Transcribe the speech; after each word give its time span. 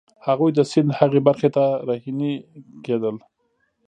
هغوی 0.27 0.51
د 0.53 0.59
سیند 0.71 0.89
هغې 0.99 1.19
برخې 1.27 1.49
ته 1.55 1.63
رهنيي 1.87 2.35
کېدل. 2.85 3.15